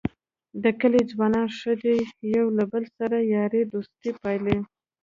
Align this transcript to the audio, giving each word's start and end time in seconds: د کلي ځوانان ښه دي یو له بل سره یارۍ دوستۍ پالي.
د 0.63 0.65
کلي 0.81 1.01
ځوانان 1.11 1.47
ښه 1.57 1.73
دي 1.83 1.97
یو 2.35 2.45
له 2.57 2.63
بل 2.71 2.83
سره 2.97 3.17
یارۍ 3.33 3.63
دوستۍ 3.73 4.11
پالي. 4.21 4.57